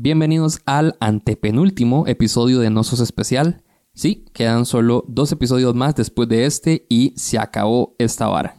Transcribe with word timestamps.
Bienvenidos 0.00 0.60
al 0.64 0.96
antepenúltimo 1.00 2.06
episodio 2.06 2.60
de 2.60 2.70
Nosos 2.70 3.00
Especial. 3.00 3.64
Sí, 3.94 4.26
quedan 4.32 4.64
solo 4.64 5.04
dos 5.08 5.32
episodios 5.32 5.74
más 5.74 5.96
después 5.96 6.28
de 6.28 6.46
este 6.46 6.86
y 6.88 7.14
se 7.16 7.36
acabó 7.36 7.96
esta 7.98 8.28
vara. 8.28 8.56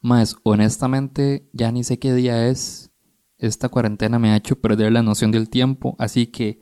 Más, 0.00 0.36
honestamente, 0.44 1.50
ya 1.52 1.72
ni 1.72 1.82
sé 1.82 1.98
qué 1.98 2.14
día 2.14 2.46
es. 2.46 2.92
Esta 3.38 3.68
cuarentena 3.68 4.20
me 4.20 4.30
ha 4.30 4.36
hecho 4.36 4.60
perder 4.60 4.92
la 4.92 5.02
noción 5.02 5.32
del 5.32 5.50
tiempo, 5.50 5.96
así 5.98 6.28
que 6.28 6.60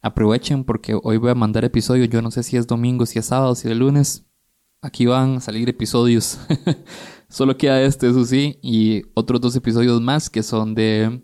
aprovechen 0.00 0.62
porque 0.62 0.96
hoy 1.02 1.16
voy 1.16 1.32
a 1.32 1.34
mandar 1.34 1.64
episodios. 1.64 2.08
Yo 2.08 2.22
no 2.22 2.30
sé 2.30 2.44
si 2.44 2.56
es 2.56 2.68
domingo, 2.68 3.04
si 3.04 3.18
es 3.18 3.26
sábado, 3.26 3.56
si 3.56 3.68
es 3.68 3.76
lunes. 3.76 4.27
Aquí 4.80 5.06
van 5.06 5.36
a 5.36 5.40
salir 5.40 5.68
episodios. 5.68 6.38
Solo 7.28 7.56
queda 7.56 7.82
este, 7.82 8.08
eso 8.08 8.24
sí, 8.24 8.58
y 8.62 9.02
otros 9.14 9.40
dos 9.40 9.56
episodios 9.56 10.00
más 10.00 10.30
que 10.30 10.42
son 10.42 10.74
de 10.74 11.22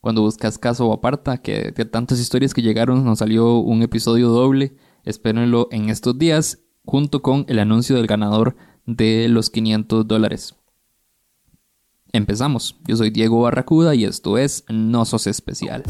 cuando 0.00 0.22
buscas 0.22 0.58
caso 0.58 0.86
o 0.86 0.92
aparta, 0.92 1.38
que 1.38 1.72
de 1.72 1.84
tantas 1.84 2.20
historias 2.20 2.54
que 2.54 2.62
llegaron 2.62 3.04
nos 3.04 3.18
salió 3.18 3.58
un 3.58 3.82
episodio 3.82 4.28
doble. 4.28 4.76
Espérenlo 5.04 5.68
en 5.70 5.88
estos 5.88 6.18
días, 6.18 6.62
junto 6.84 7.22
con 7.22 7.44
el 7.48 7.58
anuncio 7.58 7.96
del 7.96 8.06
ganador 8.06 8.56
de 8.86 9.28
los 9.28 9.50
500 9.50 10.06
dólares. 10.06 10.54
Empezamos. 12.12 12.76
Yo 12.86 12.96
soy 12.96 13.10
Diego 13.10 13.40
Barracuda 13.42 13.94
y 13.94 14.04
esto 14.04 14.36
es 14.36 14.64
No 14.68 15.04
Sos 15.04 15.26
Especial. 15.26 15.84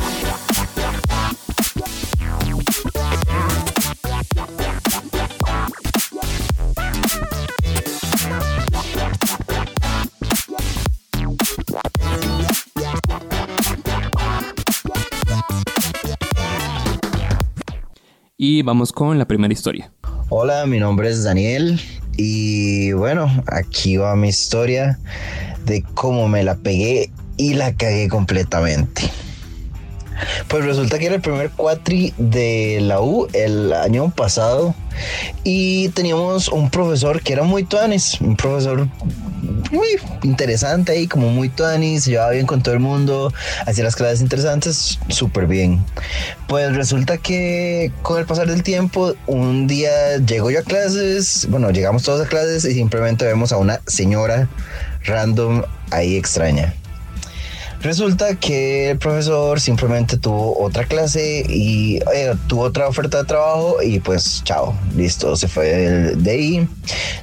Y 18.43 18.63
vamos 18.63 18.91
con 18.91 19.19
la 19.19 19.27
primera 19.27 19.53
historia. 19.53 19.93
Hola, 20.31 20.65
mi 20.65 20.81
nombre 20.81 21.11
es 21.11 21.25
Daniel 21.25 21.79
y 22.17 22.91
bueno, 22.93 23.31
aquí 23.47 23.99
va 23.99 24.17
mi 24.17 24.29
historia 24.29 24.99
de 25.67 25.83
cómo 25.93 26.27
me 26.27 26.43
la 26.43 26.55
pegué 26.55 27.13
y 27.37 27.53
la 27.53 27.75
cagué 27.75 28.09
completamente. 28.09 29.03
Pues 30.49 30.65
resulta 30.65 30.99
que 30.99 31.05
era 31.05 31.17
el 31.17 31.21
primer 31.21 31.51
cuatri 31.51 32.15
de 32.17 32.79
la 32.81 33.03
U 33.03 33.29
el 33.35 33.75
año 33.75 34.11
pasado 34.11 34.75
y 35.45 35.91
teníamos 35.91 36.49
un 36.49 36.71
profesor 36.71 37.21
que 37.21 37.35
era 37.35 37.43
muy 37.43 37.65
tuanis, 37.65 38.23
un 38.23 38.37
profesor 38.37 38.89
muy 39.71 39.89
interesante 40.23 40.93
ahí, 40.93 41.07
como 41.07 41.29
muy 41.31 41.49
tuanis, 41.49 42.05
se 42.05 42.11
llevaba 42.11 42.31
bien 42.33 42.47
con 42.47 42.63
todo 42.63 42.75
el 42.75 42.81
mundo, 42.81 43.33
hacía 43.67 43.85
las 43.85 43.97
clases 43.97 44.21
interesantes, 44.21 44.99
súper 45.09 45.47
bien. 45.47 45.85
Pues 46.49 46.75
resulta 46.75 47.19
que 47.19 47.93
con 48.03 48.19
el 48.19 48.27
pasar 48.27 48.49
del 48.49 48.63
tiempo, 48.63 49.15
un 49.27 49.67
día 49.67 50.19
llego 50.19 50.51
yo 50.51 50.61
a 50.61 50.63
clases, 50.63 51.47
bueno, 51.51 51.71
llegamos 51.71 52.03
todos 52.03 52.27
a 52.27 52.29
clases 52.29 52.65
y 52.65 52.75
simplemente 52.75 53.25
vemos 53.25 53.53
a 53.53 53.57
una 53.57 53.81
señora 53.87 54.49
random 55.05 55.63
ahí 55.91 56.17
extraña. 56.17 56.75
Resulta 57.83 58.35
que 58.35 58.91
el 58.91 58.99
profesor 58.99 59.59
simplemente 59.59 60.19
tuvo 60.19 60.63
otra 60.63 60.85
clase 60.85 61.47
y 61.49 61.97
eh, 62.15 62.35
tuvo 62.47 62.65
otra 62.65 62.87
oferta 62.89 63.19
de 63.19 63.25
trabajo 63.25 63.83
y 63.83 64.01
pues 64.01 64.43
chao, 64.45 64.75
listo, 64.95 65.35
se 65.35 65.49
fue 65.49 65.65
de, 66.15 66.31
ahí. 66.31 66.69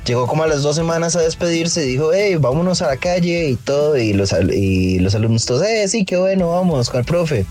Llegó 0.05 0.25
como 0.25 0.41
a 0.43 0.47
las 0.47 0.63
dos 0.63 0.75
semanas 0.75 1.15
a 1.15 1.21
despedirse 1.21 1.81
dijo, 1.81 2.11
hey, 2.11 2.37
vámonos 2.37 2.81
a 2.81 2.87
la 2.87 2.97
calle 2.97 3.49
y 3.49 3.55
todo. 3.55 3.97
Y 3.97 4.13
los, 4.13 4.33
y 4.51 4.97
los 4.97 5.13
alumnos 5.13 5.45
todos, 5.45 5.61
eh, 5.61 5.87
sí, 5.87 6.05
qué 6.05 6.17
bueno, 6.17 6.49
vamos 6.49 6.89
con 6.89 7.01
el 7.01 7.05
profe. 7.05 7.45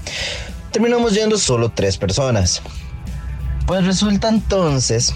Terminamos 0.72 1.14
yendo 1.14 1.38
solo 1.38 1.70
tres 1.70 1.96
personas. 1.96 2.60
Pues 3.66 3.86
resulta 3.86 4.28
entonces... 4.28 5.14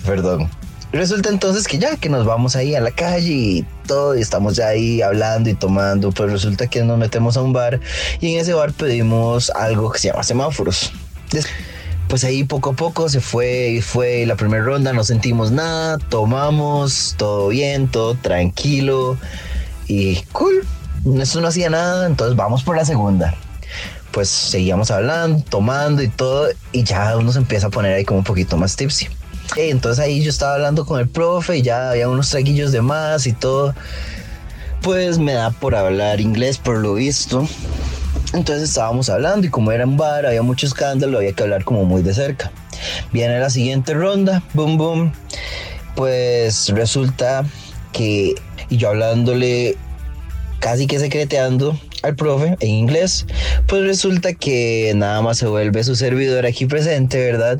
Perdón. 0.05 0.49
Resulta 0.91 1.29
entonces 1.29 1.67
que 1.67 1.79
ya 1.79 1.95
que 1.95 2.09
nos 2.09 2.25
vamos 2.25 2.57
ahí 2.57 2.75
a 2.75 2.81
la 2.81 2.91
calle 2.91 3.31
y 3.31 3.65
todo, 3.87 4.17
y 4.17 4.21
estamos 4.21 4.57
ya 4.57 4.67
ahí 4.67 5.01
hablando 5.01 5.49
y 5.49 5.53
tomando, 5.53 6.11
pues 6.11 6.29
resulta 6.29 6.67
que 6.67 6.83
nos 6.83 6.97
metemos 6.97 7.37
a 7.37 7.41
un 7.41 7.53
bar 7.53 7.79
y 8.19 8.33
en 8.33 8.41
ese 8.41 8.53
bar 8.53 8.73
pedimos 8.73 9.49
algo 9.51 9.89
que 9.91 9.99
se 9.99 10.09
llama 10.09 10.23
semáforos. 10.23 10.91
Pues 12.09 12.25
ahí 12.25 12.43
poco 12.43 12.71
a 12.71 12.73
poco 12.73 13.07
se 13.07 13.21
fue 13.21 13.69
y 13.69 13.81
fue 13.81 14.25
la 14.25 14.35
primera 14.35 14.65
ronda, 14.65 14.91
no 14.91 15.05
sentimos 15.05 15.49
nada, 15.51 15.97
tomamos, 15.97 17.15
todo 17.17 17.47
bien, 17.47 17.87
todo 17.87 18.15
tranquilo 18.15 19.17
y 19.87 20.17
cool. 20.33 20.65
Eso 21.21 21.39
no 21.39 21.47
hacía 21.47 21.69
nada, 21.69 22.05
entonces 22.05 22.35
vamos 22.35 22.63
por 22.63 22.75
la 22.75 22.83
segunda 22.83 23.33
pues 24.11 24.27
seguíamos 24.27 24.91
hablando, 24.91 25.41
tomando 25.47 26.03
y 26.03 26.09
todo, 26.09 26.49
y 26.73 26.83
ya 26.83 27.15
uno 27.15 27.31
se 27.31 27.39
empieza 27.39 27.67
a 27.67 27.69
poner 27.69 27.93
ahí 27.93 28.03
como 28.03 28.19
un 28.19 28.25
poquito 28.25 28.57
más 28.57 28.75
tipsy. 28.75 29.07
Entonces 29.57 30.03
ahí 30.03 30.23
yo 30.23 30.29
estaba 30.29 30.55
hablando 30.55 30.85
con 30.85 30.99
el 30.99 31.09
profe 31.09 31.57
y 31.57 31.61
ya 31.61 31.91
había 31.91 32.09
unos 32.09 32.29
traguillos 32.29 32.71
de 32.71 32.81
más 32.81 33.27
y 33.27 33.33
todo. 33.33 33.75
Pues 34.81 35.19
me 35.19 35.33
da 35.33 35.51
por 35.51 35.75
hablar 35.75 36.21
inglés 36.21 36.57
por 36.57 36.77
lo 36.77 36.95
visto. 36.95 37.47
Entonces 38.33 38.69
estábamos 38.69 39.09
hablando 39.09 39.45
y 39.45 39.49
como 39.49 39.71
era 39.71 39.85
un 39.85 39.97
bar, 39.97 40.25
había 40.25 40.41
mucho 40.41 40.65
escándalo, 40.65 41.17
había 41.17 41.33
que 41.33 41.43
hablar 41.43 41.65
como 41.65 41.83
muy 41.83 42.01
de 42.01 42.13
cerca. 42.13 42.51
Viene 43.11 43.39
la 43.39 43.49
siguiente 43.49 43.93
ronda, 43.93 44.41
boom, 44.53 44.77
boom. 44.77 45.13
Pues 45.95 46.69
resulta 46.69 47.45
que, 47.91 48.35
yo 48.69 48.89
hablándole 48.89 49.77
casi 50.59 50.87
que 50.87 50.99
secreteando 50.99 51.77
al 52.03 52.15
profe 52.15 52.55
en 52.61 52.69
inglés, 52.69 53.25
pues 53.67 53.83
resulta 53.83 54.33
que 54.33 54.93
nada 54.95 55.21
más 55.21 55.37
se 55.37 55.47
vuelve 55.47 55.83
su 55.83 55.95
servidor 55.95 56.45
aquí 56.45 56.65
presente, 56.65 57.19
¿verdad? 57.19 57.59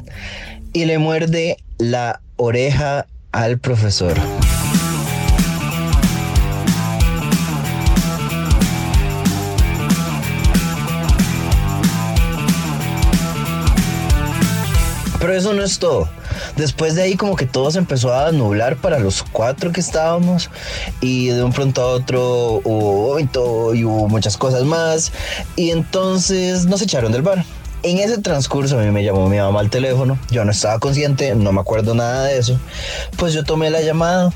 Y 0.71 0.85
le 0.85 0.97
muerde 0.99 1.57
la 1.81 2.21
oreja 2.35 3.07
al 3.31 3.57
profesor. 3.57 4.15
Pero 15.19 15.33
eso 15.33 15.53
no 15.53 15.63
es 15.63 15.79
todo. 15.79 16.07
Después 16.55 16.93
de 16.93 17.01
ahí 17.01 17.15
como 17.15 17.35
que 17.35 17.47
todo 17.47 17.71
se 17.71 17.79
empezó 17.79 18.13
a 18.13 18.31
nublar 18.31 18.77
para 18.77 18.99
los 18.99 19.23
cuatro 19.23 19.71
que 19.71 19.79
estábamos 19.79 20.51
y 20.99 21.29
de 21.29 21.43
un 21.43 21.51
pronto 21.51 21.81
a 21.81 21.87
otro 21.87 22.61
hubo 22.63 23.19
y 23.73 23.83
hubo 23.85 24.07
muchas 24.07 24.37
cosas 24.37 24.65
más 24.65 25.11
y 25.55 25.71
entonces 25.71 26.65
nos 26.67 26.83
echaron 26.83 27.11
del 27.11 27.23
bar. 27.23 27.43
En 27.83 27.97
ese 27.97 28.19
transcurso 28.19 28.77
a 28.77 28.83
mí 28.83 28.91
me 28.91 29.03
llamó 29.03 29.27
mi 29.27 29.37
mamá 29.37 29.59
al 29.59 29.71
teléfono, 29.71 30.19
yo 30.29 30.45
no 30.45 30.51
estaba 30.51 30.77
consciente, 30.77 31.33
no 31.33 31.51
me 31.51 31.61
acuerdo 31.61 31.95
nada 31.95 32.25
de 32.25 32.37
eso, 32.37 32.59
pues 33.17 33.33
yo 33.33 33.43
tomé 33.43 33.71
la 33.71 33.81
llamada 33.81 34.31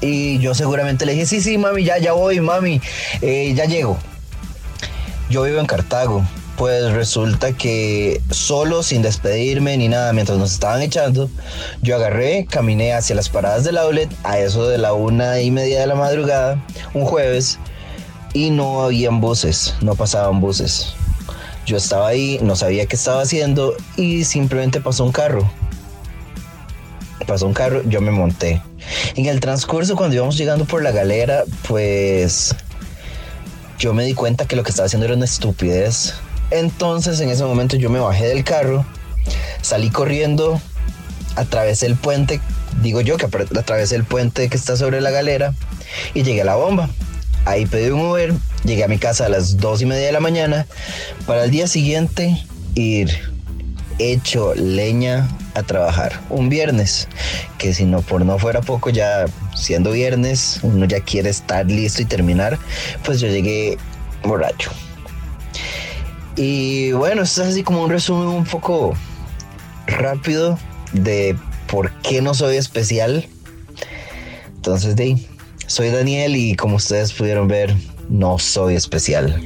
y 0.00 0.38
yo 0.40 0.52
seguramente 0.52 1.06
le 1.06 1.12
dije, 1.12 1.26
sí, 1.26 1.40
sí, 1.40 1.58
mami, 1.58 1.84
ya, 1.84 1.98
ya 1.98 2.12
voy, 2.12 2.40
mami, 2.40 2.80
eh, 3.22 3.54
ya 3.54 3.66
llego. 3.66 3.96
Yo 5.30 5.44
vivo 5.44 5.60
en 5.60 5.66
Cartago, 5.66 6.24
pues 6.56 6.92
resulta 6.92 7.52
que 7.52 8.20
solo, 8.30 8.82
sin 8.82 9.00
despedirme 9.00 9.76
ni 9.76 9.86
nada, 9.86 10.12
mientras 10.12 10.36
nos 10.36 10.52
estaban 10.52 10.82
echando, 10.82 11.30
yo 11.82 11.94
agarré, 11.94 12.46
caminé 12.50 12.94
hacia 12.94 13.14
las 13.14 13.28
paradas 13.28 13.62
del 13.62 13.78
outlet 13.78 14.10
a 14.24 14.40
eso 14.40 14.68
de 14.68 14.78
la 14.78 14.92
una 14.92 15.40
y 15.40 15.52
media 15.52 15.78
de 15.78 15.86
la 15.86 15.94
madrugada, 15.94 16.60
un 16.94 17.04
jueves, 17.04 17.60
y 18.32 18.50
no 18.50 18.82
habían 18.82 19.20
buses, 19.20 19.74
no 19.80 19.94
pasaban 19.94 20.40
buses. 20.40 20.94
Yo 21.66 21.76
estaba 21.76 22.06
ahí, 22.06 22.38
no 22.42 22.54
sabía 22.54 22.86
qué 22.86 22.94
estaba 22.94 23.22
haciendo 23.22 23.74
y 23.96 24.24
simplemente 24.24 24.80
pasó 24.80 25.04
un 25.04 25.10
carro. 25.10 25.50
Pasó 27.26 27.46
un 27.46 27.54
carro, 27.54 27.82
yo 27.88 28.00
me 28.00 28.12
monté. 28.12 28.62
En 29.16 29.26
el 29.26 29.40
transcurso, 29.40 29.96
cuando 29.96 30.14
íbamos 30.14 30.36
llegando 30.36 30.64
por 30.64 30.84
la 30.84 30.92
galera, 30.92 31.42
pues 31.66 32.54
yo 33.78 33.92
me 33.94 34.04
di 34.04 34.14
cuenta 34.14 34.46
que 34.46 34.54
lo 34.54 34.62
que 34.62 34.70
estaba 34.70 34.86
haciendo 34.86 35.06
era 35.06 35.16
una 35.16 35.24
estupidez. 35.24 36.14
Entonces, 36.52 37.20
en 37.20 37.30
ese 37.30 37.44
momento, 37.44 37.76
yo 37.76 37.90
me 37.90 37.98
bajé 37.98 38.28
del 38.28 38.44
carro, 38.44 38.86
salí 39.60 39.90
corriendo, 39.90 40.60
atravesé 41.34 41.86
el 41.86 41.96
puente, 41.96 42.40
digo 42.80 43.00
yo 43.00 43.16
que 43.16 43.26
atravesé 43.26 43.96
el 43.96 44.04
puente 44.04 44.48
que 44.48 44.56
está 44.56 44.76
sobre 44.76 45.00
la 45.00 45.10
galera 45.10 45.52
y 46.14 46.22
llegué 46.22 46.42
a 46.42 46.44
la 46.44 46.54
bomba. 46.54 46.88
Ahí 47.46 47.64
pedí 47.64 47.90
un 47.90 48.00
Uber, 48.00 48.34
llegué 48.64 48.84
a 48.84 48.88
mi 48.88 48.98
casa 48.98 49.26
a 49.26 49.28
las 49.28 49.56
dos 49.56 49.80
y 49.80 49.86
media 49.86 50.06
de 50.06 50.12
la 50.12 50.20
mañana. 50.20 50.66
Para 51.26 51.44
el 51.44 51.50
día 51.50 51.68
siguiente 51.68 52.44
ir 52.74 53.08
hecho 53.98 54.54
leña 54.54 55.28
a 55.54 55.62
trabajar. 55.62 56.20
Un 56.28 56.48
viernes 56.48 57.08
que 57.56 57.72
si 57.72 57.84
no 57.84 58.02
por 58.02 58.24
no 58.26 58.38
fuera 58.38 58.60
poco 58.60 58.90
ya 58.90 59.24
siendo 59.54 59.92
viernes 59.92 60.58
uno 60.62 60.84
ya 60.84 61.00
quiere 61.00 61.30
estar 61.30 61.64
listo 61.64 62.02
y 62.02 62.04
terminar 62.04 62.58
pues 63.04 63.20
yo 63.20 63.28
llegué 63.28 63.78
borracho. 64.22 64.70
Y 66.36 66.92
bueno 66.92 67.22
esto 67.22 67.42
es 67.42 67.48
así 67.48 67.62
como 67.62 67.82
un 67.82 67.90
resumen 67.90 68.28
un 68.28 68.44
poco 68.44 68.92
rápido 69.86 70.58
de 70.92 71.36
por 71.68 71.92
qué 72.02 72.20
no 72.20 72.34
soy 72.34 72.56
especial. 72.56 73.26
Entonces, 74.56 74.96
de 74.96 75.16
soy 75.66 75.90
Daniel 75.90 76.36
y 76.36 76.54
como 76.54 76.76
ustedes 76.76 77.12
pudieron 77.12 77.48
ver, 77.48 77.74
no 78.08 78.38
soy 78.38 78.74
especial. 78.74 79.42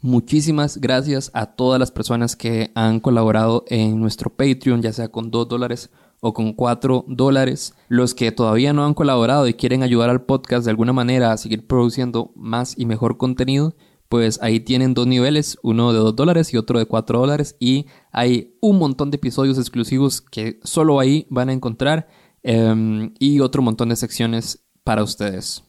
Muchísimas 0.00 0.78
gracias 0.78 1.30
a 1.32 1.46
todas 1.46 1.80
las 1.80 1.90
personas 1.90 2.36
que 2.36 2.70
han 2.74 3.00
colaborado 3.00 3.64
en 3.68 3.98
nuestro 4.00 4.28
Patreon, 4.28 4.82
ya 4.82 4.92
sea 4.92 5.08
con 5.08 5.30
2 5.30 5.48
dólares 5.48 5.88
o 6.20 6.34
con 6.34 6.52
4 6.52 7.06
dólares. 7.08 7.72
Los 7.88 8.12
que 8.12 8.30
todavía 8.30 8.74
no 8.74 8.84
han 8.84 8.92
colaborado 8.92 9.48
y 9.48 9.54
quieren 9.54 9.82
ayudar 9.82 10.10
al 10.10 10.22
podcast 10.22 10.66
de 10.66 10.70
alguna 10.70 10.92
manera 10.92 11.32
a 11.32 11.38
seguir 11.38 11.66
produciendo 11.66 12.32
más 12.36 12.74
y 12.76 12.84
mejor 12.84 13.16
contenido, 13.16 13.76
pues 14.14 14.38
ahí 14.42 14.60
tienen 14.60 14.94
dos 14.94 15.08
niveles, 15.08 15.58
uno 15.64 15.92
de 15.92 15.98
2 15.98 16.14
dólares 16.14 16.54
y 16.54 16.56
otro 16.56 16.78
de 16.78 16.86
4 16.86 17.18
dólares 17.18 17.56
y 17.58 17.86
hay 18.12 18.56
un 18.60 18.78
montón 18.78 19.10
de 19.10 19.16
episodios 19.16 19.58
exclusivos 19.58 20.20
que 20.20 20.60
solo 20.62 21.00
ahí 21.00 21.26
van 21.30 21.48
a 21.48 21.52
encontrar 21.52 22.06
em, 22.44 23.12
y 23.18 23.40
otro 23.40 23.60
montón 23.60 23.88
de 23.88 23.96
secciones 23.96 24.68
para 24.84 25.02
ustedes. 25.02 25.64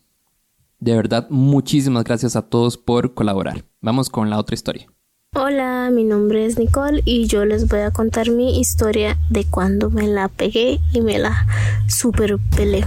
De 0.80 0.96
verdad, 0.96 1.26
muchísimas 1.32 2.04
gracias 2.04 2.36
a 2.36 2.44
todos 2.44 2.78
por 2.78 3.16
colaborar. 3.16 3.66
Vamos 3.82 4.12
con 4.12 4.30
la 4.30 4.38
otra 4.38 4.54
historia. 4.54 4.94
Hola, 5.34 5.90
mi 5.92 6.04
nombre 6.04 6.46
es 6.46 6.60
Nicole 6.60 7.02
y 7.04 7.26
yo 7.26 7.46
les 7.46 7.68
voy 7.68 7.80
a 7.80 7.90
contar 7.90 8.30
mi 8.30 8.60
historia 8.60 9.18
de 9.32 9.44
cuando 9.50 9.90
me 9.90 10.08
la 10.08 10.28
pegué 10.28 10.80
y 10.94 11.02
me 11.02 11.18
la 11.18 11.48
super 11.88 12.38
pelé. 12.56 12.86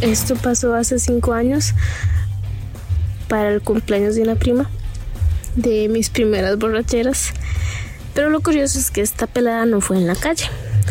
Esto 0.00 0.36
pasó 0.36 0.74
hace 0.74 1.00
cinco 1.00 1.32
años 1.32 1.74
para 3.28 3.50
el 3.50 3.60
cumpleaños 3.60 4.14
de 4.14 4.22
una 4.22 4.36
prima 4.36 4.70
de 5.56 5.88
mis 5.88 6.08
primeras 6.08 6.56
borracheras. 6.56 7.32
Pero 8.14 8.30
lo 8.30 8.40
curioso 8.40 8.78
es 8.78 8.92
que 8.92 9.00
esta 9.00 9.26
pelada 9.26 9.66
no 9.66 9.80
fue 9.80 9.96
en 9.96 10.06
la 10.06 10.14
calle, 10.14 10.46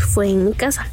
fue 0.09 0.30
en 0.30 0.45
mi 0.45 0.54
casa. 0.54 0.88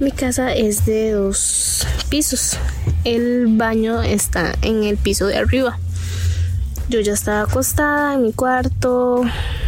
Mi 0.00 0.12
casa 0.12 0.54
es 0.54 0.86
de 0.86 1.12
dos 1.12 1.86
pisos. 2.08 2.56
El 3.04 3.46
baño 3.48 4.02
está 4.02 4.54
en 4.62 4.84
el 4.84 4.96
piso 4.96 5.26
de 5.26 5.36
arriba. 5.36 5.78
Yo 6.88 7.00
ya 7.00 7.12
estaba 7.12 7.42
acostada 7.42 8.14
en 8.14 8.22
mi 8.22 8.32
cuarto, 8.32 9.22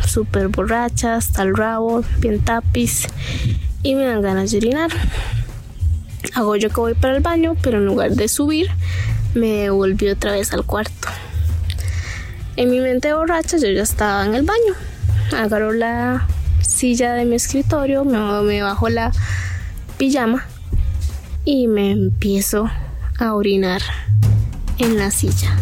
súper 0.06 0.48
borracha, 0.48 1.16
hasta 1.16 1.42
el 1.42 1.54
rabo, 1.54 2.02
bien 2.18 2.40
tapiz, 2.40 3.06
y 3.82 3.94
me 3.94 4.06
dan 4.06 4.22
ganas 4.22 4.50
de 4.50 4.56
orinar. 4.56 4.90
Hago 6.34 6.56
yo 6.56 6.70
que 6.70 6.80
voy 6.80 6.94
para 6.94 7.16
el 7.16 7.22
baño, 7.22 7.56
pero 7.62 7.78
en 7.78 7.86
lugar 7.86 8.12
de 8.12 8.28
subir, 8.28 8.68
me 9.34 9.70
volví 9.70 10.08
otra 10.08 10.32
vez 10.32 10.52
al 10.52 10.64
cuarto. 10.64 11.08
En 12.56 12.70
mi 12.70 12.80
mente 12.80 13.12
borracha 13.12 13.56
yo 13.58 13.68
ya 13.68 13.82
estaba 13.82 14.24
en 14.24 14.34
el 14.34 14.42
baño. 14.42 14.74
Agarro 15.36 15.72
la 15.72 16.26
silla 16.60 17.14
de 17.14 17.24
mi 17.24 17.36
escritorio, 17.36 18.04
me, 18.04 18.18
me 18.42 18.62
bajo 18.62 18.88
la 18.88 19.12
pijama 19.98 20.46
y 21.44 21.66
me 21.66 21.90
empiezo 21.90 22.70
a 23.18 23.34
orinar 23.34 23.82
en 24.78 24.98
la 24.98 25.10
silla. 25.10 25.56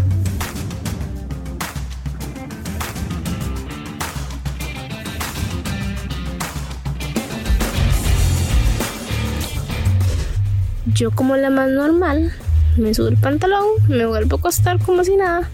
Yo 10.94 11.10
como 11.10 11.36
la 11.36 11.50
más 11.50 11.70
normal, 11.70 12.32
me 12.76 12.94
subo 12.94 13.08
el 13.08 13.16
pantalón, 13.16 13.64
me 13.88 14.06
vuelvo 14.06 14.36
a 14.36 14.38
acostar 14.38 14.78
como 14.80 15.04
si 15.04 15.16
nada. 15.16 15.48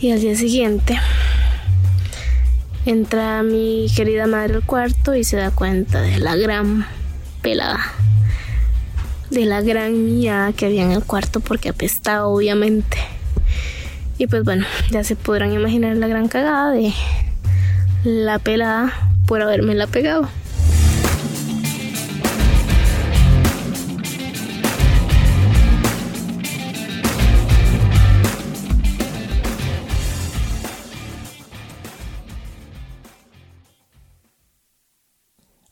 Y 0.00 0.10
al 0.12 0.20
día 0.20 0.36
siguiente 0.36 0.98
entra 2.86 3.42
mi 3.42 3.86
querida 3.94 4.26
madre 4.26 4.54
al 4.54 4.66
cuarto 4.66 5.14
y 5.14 5.24
se 5.24 5.36
da 5.36 5.50
cuenta 5.50 6.00
de 6.00 6.18
la 6.18 6.36
gran 6.36 6.86
pelada. 7.42 7.80
De 9.30 9.46
la 9.46 9.62
gran 9.62 10.04
mía 10.04 10.52
que 10.56 10.66
había 10.66 10.84
en 10.84 10.92
el 10.92 11.02
cuarto 11.02 11.40
porque 11.40 11.70
apestaba 11.70 12.26
obviamente. 12.26 12.98
Y 14.18 14.26
pues 14.26 14.44
bueno, 14.44 14.66
ya 14.90 15.02
se 15.04 15.16
podrán 15.16 15.52
imaginar 15.52 15.96
la 15.96 16.06
gran 16.06 16.28
cagada 16.28 16.70
de 16.70 16.92
la 18.04 18.38
pelada 18.38 18.92
por 19.26 19.42
haberme 19.42 19.74
la 19.74 19.86
pegado. 19.86 20.28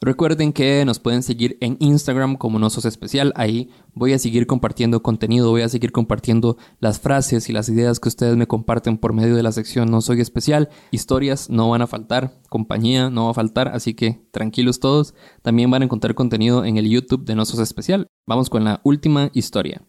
Recuerden 0.03 0.51
que 0.51 0.83
nos 0.83 0.99
pueden 0.99 1.23
seguir 1.23 1.57
en 1.61 1.77
Instagram 1.79 2.35
como 2.35 2.59
No 2.59 2.69
Sos 2.69 2.83
Especial. 2.83 3.31
Ahí 3.37 3.69
voy 3.93 4.11
a 4.11 4.19
seguir 4.19 4.47
compartiendo 4.47 5.01
contenido, 5.01 5.49
voy 5.49 5.61
a 5.61 5.69
seguir 5.69 5.93
compartiendo 5.93 6.57
las 6.81 6.99
frases 6.99 7.47
y 7.47 7.53
las 7.53 7.69
ideas 7.69 8.01
que 8.01 8.09
ustedes 8.09 8.35
me 8.35 8.45
comparten 8.45 8.97
por 8.97 9.13
medio 9.13 9.37
de 9.37 9.43
la 9.43 9.53
sección 9.53 9.89
No 9.89 10.01
Soy 10.01 10.19
Especial. 10.19 10.67
Historias 10.91 11.49
no 11.49 11.69
van 11.69 11.83
a 11.83 11.87
faltar, 11.87 12.33
compañía 12.49 13.09
no 13.09 13.25
va 13.25 13.31
a 13.31 13.33
faltar, 13.33 13.69
así 13.69 13.93
que 13.93 14.19
tranquilos 14.31 14.81
todos. 14.81 15.15
También 15.41 15.71
van 15.71 15.83
a 15.83 15.85
encontrar 15.85 16.15
contenido 16.15 16.65
en 16.65 16.75
el 16.75 16.89
YouTube 16.89 17.23
de 17.23 17.35
No 17.35 17.45
Sos 17.45 17.61
Especial. 17.61 18.07
Vamos 18.27 18.49
con 18.49 18.65
la 18.65 18.81
última 18.83 19.29
historia. 19.33 19.83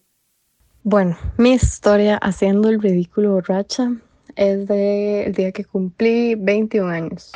Bueno, 0.85 1.17
mi 1.39 1.55
historia 1.55 2.19
haciendo 2.19 2.69
el 2.69 2.81
ridículo 2.81 3.33
borracha 3.33 3.91
es 4.37 4.69
del 4.69 5.33
día 5.33 5.51
que 5.51 5.65
cumplí 5.65 6.37
21 6.37 6.89
años. 6.89 7.33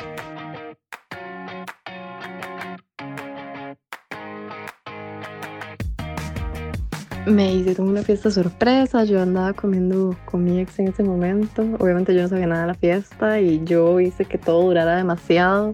Me 7.25 7.53
hicieron 7.53 7.89
una 7.89 8.01
fiesta 8.01 8.31
sorpresa, 8.31 9.03
yo 9.03 9.21
andaba 9.21 9.53
comiendo 9.53 10.15
con 10.25 10.43
mi 10.43 10.59
ex 10.59 10.79
en 10.79 10.87
ese 10.87 11.03
momento, 11.03 11.63
obviamente 11.77 12.15
yo 12.15 12.23
no 12.23 12.29
sabía 12.29 12.47
nada 12.47 12.61
de 12.61 12.67
la 12.67 12.73
fiesta 12.73 13.39
y 13.39 13.63
yo 13.65 13.99
hice 13.99 14.25
que 14.25 14.37
todo 14.37 14.63
durara 14.63 14.95
demasiado. 14.95 15.73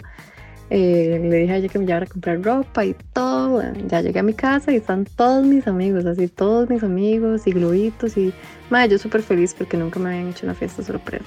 Eh, 0.71 1.19
le 1.21 1.37
dije 1.37 1.53
a 1.53 1.57
ella 1.57 1.69
que 1.69 1.77
me 1.77 1.85
llevara 1.85 2.05
a 2.05 2.09
comprar 2.09 2.41
ropa 2.41 2.83
y 2.83 2.95
todo. 3.13 3.61
ya 3.87 4.01
llegué 4.01 4.19
a 4.19 4.23
mi 4.23 4.33
casa 4.33 4.71
y 4.71 4.77
están 4.77 5.05
todos 5.05 5.45
mis 5.45 5.67
amigos, 5.67 6.05
así 6.05 6.27
todos 6.27 6.67
mis 6.69 6.81
amigos 6.83 7.45
y 7.45 7.51
globitos 7.51 8.17
y 8.17 8.33
madre, 8.71 8.89
yo 8.89 8.97
súper 8.97 9.21
feliz 9.21 9.53
porque 9.53 9.77
nunca 9.77 9.99
me 9.99 10.09
habían 10.09 10.29
hecho 10.29 10.45
una 10.45 10.55
fiesta 10.55 10.83
sorpresa. 10.83 11.25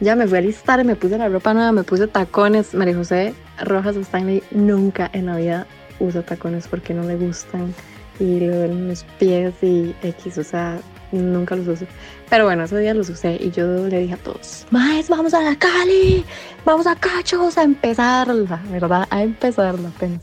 Ya 0.00 0.16
me 0.16 0.26
fui 0.26 0.38
a 0.38 0.40
listar, 0.40 0.84
me 0.84 0.96
puse 0.96 1.16
la 1.16 1.28
ropa 1.28 1.54
nueva, 1.54 1.70
me 1.70 1.84
puse 1.84 2.08
tacones. 2.08 2.74
María 2.74 2.96
José 2.96 3.32
Rojas 3.62 3.94
Stanley 3.96 4.42
nunca 4.50 5.08
en 5.12 5.26
la 5.26 5.36
vida 5.36 5.66
usa 6.00 6.22
tacones 6.22 6.66
porque 6.66 6.92
no 6.92 7.04
le 7.04 7.16
gustan 7.16 7.72
y 8.18 8.40
le 8.40 8.48
duelen 8.48 8.88
los 8.88 9.04
pies 9.18 9.54
y 9.62 9.94
X, 10.02 10.38
o 10.38 10.44
sea, 10.44 10.78
nunca 11.12 11.56
los 11.56 11.66
uso. 11.68 11.86
Pero 12.30 12.44
bueno, 12.44 12.64
ese 12.64 12.78
día 12.78 12.94
los 12.94 13.08
usé 13.08 13.36
y 13.40 13.50
yo 13.50 13.86
le 13.86 14.00
dije 14.00 14.14
a 14.14 14.18
todos, 14.18 14.66
Maes, 14.70 15.08
vamos 15.08 15.34
a 15.34 15.40
la 15.40 15.56
Cali, 15.56 16.24
vamos 16.64 16.86
a 16.86 16.96
Cachos 16.96 17.58
a 17.58 17.62
empezarla, 17.62 18.60
¿verdad? 18.70 19.06
A 19.10 19.22
empezarla 19.22 19.88
apenas. 19.88 20.22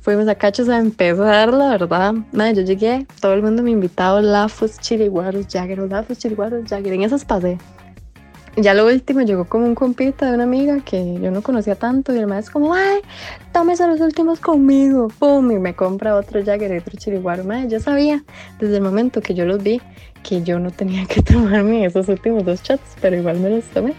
Fuimos 0.00 0.28
a 0.28 0.34
Cachos 0.34 0.68
a 0.68 0.78
empezarla, 0.78 1.70
¿verdad? 1.70 2.14
Madre, 2.32 2.54
yo 2.54 2.62
llegué, 2.62 3.06
todo 3.20 3.34
el 3.34 3.42
mundo 3.42 3.62
me 3.62 3.70
invitaba, 3.70 4.22
Lafos, 4.22 4.78
Chiriguaros, 4.78 5.46
Jagger, 5.50 5.78
Lafos, 5.78 6.18
Chiriguaros, 6.18 6.68
Jagger, 6.68 6.92
en 6.92 7.02
esas 7.02 7.24
pasé 7.24 7.58
ya 8.56 8.74
lo 8.74 8.86
último 8.86 9.20
llegó 9.20 9.44
como 9.44 9.66
un 9.66 9.74
compita 9.74 10.26
de 10.26 10.34
una 10.34 10.44
amiga 10.44 10.80
que 10.80 11.18
yo 11.20 11.30
no 11.30 11.42
conocía 11.42 11.74
tanto 11.74 12.14
y 12.14 12.18
el 12.18 12.26
maestro 12.26 12.54
como, 12.54 12.74
ay, 12.74 13.00
tómese 13.52 13.86
los 13.86 14.00
últimos 14.00 14.40
conmigo, 14.40 15.08
pum, 15.18 15.50
y 15.50 15.58
me 15.58 15.74
compra 15.74 16.16
otro 16.16 16.42
Jagger 16.44 16.72
y 16.72 16.78
otro 16.78 16.96
Chiriguaro. 16.96 17.44
Madre, 17.44 17.68
yo 17.68 17.80
sabía 17.80 18.24
desde 18.58 18.76
el 18.76 18.82
momento 18.82 19.20
que 19.20 19.34
yo 19.34 19.44
los 19.44 19.62
vi 19.62 19.80
que 20.22 20.42
yo 20.42 20.58
no 20.58 20.70
tenía 20.70 21.06
que 21.06 21.22
tomarme 21.22 21.84
esos 21.84 22.08
últimos 22.08 22.44
dos 22.44 22.62
chats, 22.62 22.96
pero 23.00 23.16
igual 23.16 23.38
me 23.40 23.50
los 23.50 23.64
tomé. 23.64 23.94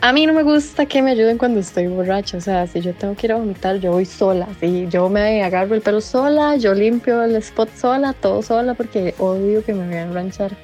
A 0.00 0.12
mí 0.12 0.26
no 0.26 0.34
me 0.34 0.42
gusta 0.42 0.84
que 0.84 1.00
me 1.00 1.12
ayuden 1.12 1.38
cuando 1.38 1.60
estoy 1.60 1.86
borracha, 1.86 2.36
o 2.36 2.40
sea, 2.40 2.66
si 2.66 2.82
yo 2.82 2.92
tengo 2.92 3.14
que 3.14 3.26
ir 3.26 3.32
a 3.32 3.36
vomitar, 3.36 3.76
yo 3.76 3.92
voy 3.92 4.04
sola, 4.04 4.48
si 4.60 4.86
yo 4.88 5.08
me 5.08 5.42
agarro 5.42 5.74
el 5.74 5.80
pelo 5.80 6.02
sola, 6.02 6.56
yo 6.56 6.74
limpio 6.74 7.22
el 7.22 7.36
spot 7.36 7.70
sola, 7.74 8.12
todo 8.12 8.42
sola, 8.42 8.74
porque 8.74 9.14
odio 9.18 9.64
que 9.64 9.72
me 9.72 9.88
vean 9.88 10.12
ranchar. 10.12 10.54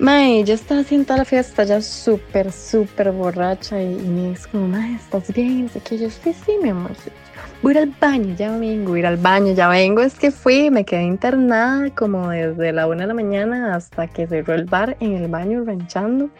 Mae, 0.00 0.44
yo 0.44 0.54
estaba 0.54 0.80
haciendo 0.80 1.08
toda 1.08 1.18
la 1.18 1.24
fiesta 1.26 1.62
ya 1.62 1.82
súper, 1.82 2.52
súper 2.52 3.12
borracha 3.12 3.82
y, 3.82 3.96
me 3.96 4.30
dice 4.30 4.48
como, 4.50 4.66
mae, 4.66 4.94
¿estás 4.94 5.30
bien? 5.30 5.68
Sé 5.68 5.80
que 5.80 5.98
yo 5.98 6.08
sí, 6.08 6.32
sí, 6.32 6.52
mi 6.62 6.70
amor. 6.70 6.92
Voy 7.60 7.76
a 7.76 7.82
ir 7.82 7.82
al 7.82 7.94
baño, 8.00 8.34
ya 8.34 8.56
vengo, 8.56 8.92
voy 8.92 9.00
ir 9.00 9.06
al 9.06 9.18
baño, 9.18 9.52
ya 9.52 9.68
vengo. 9.68 10.00
Es 10.00 10.14
que 10.14 10.30
fui, 10.30 10.70
me 10.70 10.86
quedé 10.86 11.02
internada 11.02 11.94
como 11.94 12.30
desde 12.30 12.72
la 12.72 12.86
una 12.86 13.02
de 13.02 13.08
la 13.08 13.14
mañana 13.14 13.74
hasta 13.74 14.06
que 14.06 14.26
cerró 14.26 14.54
el 14.54 14.64
bar 14.64 14.96
en 15.00 15.16
el 15.16 15.28
baño 15.28 15.64
ranchando. 15.66 16.30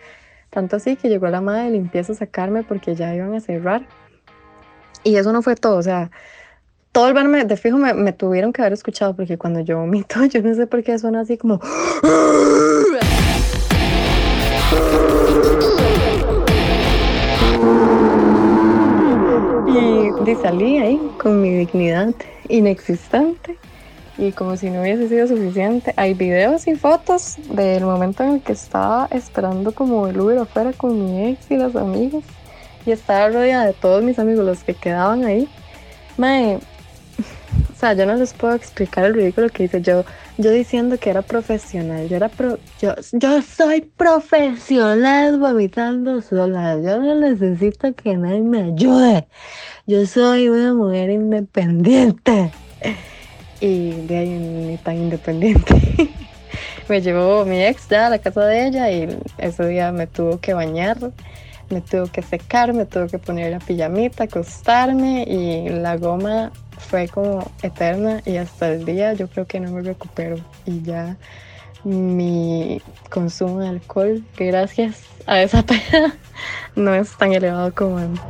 Tanto 0.48 0.76
así 0.76 0.96
que 0.96 1.10
llegó 1.10 1.28
la 1.28 1.42
madre 1.42 1.64
de 1.64 1.70
limpieza 1.72 2.12
a 2.12 2.16
sacarme 2.16 2.62
porque 2.62 2.94
ya 2.94 3.14
iban 3.14 3.34
a 3.34 3.40
cerrar. 3.40 3.86
Y 5.04 5.16
eso 5.16 5.34
no 5.34 5.42
fue 5.42 5.54
todo, 5.54 5.76
o 5.76 5.82
sea, 5.82 6.10
todo 6.92 7.08
el 7.08 7.14
bar 7.14 7.28
me, 7.28 7.44
de 7.44 7.56
fijo 7.58 7.76
me 7.76 8.12
tuvieron 8.14 8.54
que 8.54 8.62
haber 8.62 8.72
escuchado 8.72 9.14
porque 9.14 9.36
cuando 9.36 9.60
yo 9.60 9.76
vomito, 9.80 10.24
yo 10.30 10.40
no 10.40 10.54
sé 10.54 10.66
por 10.66 10.82
qué 10.82 10.98
suena 10.98 11.20
así 11.20 11.36
como... 11.36 11.60
Y 20.26 20.34
salí 20.36 20.78
ahí 20.78 21.00
con 21.18 21.40
mi 21.40 21.50
dignidad 21.50 22.14
inexistente 22.48 23.56
y 24.18 24.32
como 24.32 24.56
si 24.56 24.68
no 24.68 24.82
hubiese 24.82 25.08
sido 25.08 25.28
suficiente. 25.28 25.94
Hay 25.96 26.14
videos 26.14 26.66
y 26.66 26.74
fotos 26.74 27.36
del 27.50 27.84
momento 27.84 28.22
en 28.24 28.34
el 28.34 28.40
que 28.42 28.52
estaba 28.52 29.08
esperando 29.10 29.72
como 29.72 30.08
el 30.08 30.20
Uber 30.20 30.38
afuera 30.38 30.72
con 30.72 31.04
mi 31.04 31.28
ex 31.28 31.50
y 31.50 31.56
las 31.56 31.76
amigas 31.76 32.24
y 32.84 32.90
estaba 32.90 33.28
rodeada 33.28 33.66
de 33.66 33.72
todos 33.72 34.02
mis 34.02 34.18
amigos 34.18 34.44
los 34.44 34.64
que 34.64 34.74
quedaban 34.74 35.24
ahí. 35.24 35.48
Mae, 36.16 36.56
o 37.72 37.78
sea, 37.78 37.94
yo 37.94 38.04
no 38.04 38.14
les 38.14 38.34
puedo 38.34 38.54
explicar 38.54 39.04
el 39.04 39.14
ridículo 39.14 39.48
que 39.48 39.64
hice 39.64 39.80
yo. 39.80 40.04
Yo 40.40 40.50
diciendo 40.50 40.98
que 40.98 41.10
era 41.10 41.20
profesional. 41.20 42.08
Yo 42.08 42.16
era 42.16 42.30
pro, 42.30 42.58
yo, 42.80 42.94
yo 43.12 43.42
soy 43.42 43.82
profesional 43.82 45.38
vomitando 45.38 46.22
sola. 46.22 46.80
Yo 46.80 46.98
no 46.98 47.14
necesito 47.14 47.94
que 47.94 48.16
nadie 48.16 48.40
me 48.40 48.62
ayude. 48.62 49.28
Yo 49.86 50.06
soy 50.06 50.48
una 50.48 50.72
mujer 50.72 51.10
independiente. 51.10 52.50
Y 53.60 53.90
de 54.06 54.16
ahí 54.16 54.28
ni 54.30 54.76
tan 54.78 54.96
independiente. 54.96 55.74
me 56.88 57.02
llevó 57.02 57.44
mi 57.44 57.62
ex 57.62 57.88
ya 57.88 58.06
a 58.06 58.10
la 58.10 58.18
casa 58.18 58.44
de 58.46 58.66
ella 58.66 58.90
y 58.90 59.16
ese 59.36 59.68
día 59.68 59.92
me 59.92 60.06
tuvo 60.06 60.40
que 60.40 60.54
bañar 60.54 60.98
me 61.70 61.80
tuvo 61.80 62.06
que 62.06 62.22
secar, 62.22 62.72
me 62.72 62.84
tuvo 62.84 63.06
que 63.06 63.18
poner 63.18 63.52
la 63.52 63.58
pijamita, 63.58 64.24
acostarme 64.24 65.24
y 65.24 65.68
la 65.68 65.96
goma 65.96 66.52
fue 66.78 67.08
como 67.08 67.50
eterna 67.62 68.22
y 68.26 68.36
hasta 68.36 68.72
el 68.72 68.84
día 68.84 69.12
yo 69.14 69.28
creo 69.28 69.46
que 69.46 69.60
no 69.60 69.70
me 69.70 69.82
recupero 69.82 70.36
y 70.66 70.82
ya 70.82 71.16
mi 71.84 72.82
consumo 73.08 73.60
de 73.60 73.68
alcohol, 73.68 74.24
gracias 74.36 75.02
a 75.26 75.42
esa 75.42 75.62
pena 75.66 76.14
no 76.76 76.94
es 76.94 77.16
tan 77.16 77.32
elevado 77.32 77.74
como 77.74 77.98
antes. 77.98 78.22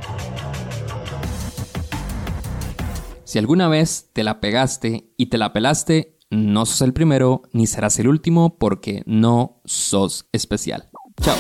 Si 3.25 3.39
alguna 3.39 3.69
vez 3.69 4.11
te 4.13 4.25
la 4.25 4.41
pegaste 4.41 5.13
y 5.17 5.27
te 5.27 5.39
la 5.39 5.53
pelaste, 5.53 6.19
no 6.31 6.67
sos 6.67 6.83
el 6.83 6.93
primero 6.93 7.43
ni 7.53 7.67
serás 7.67 7.99
el 7.99 8.09
último 8.09 8.59
porque 8.59 9.03
no 9.07 9.61
sos 9.65 10.29
especial. 10.33 10.91
Chao. 11.21 11.37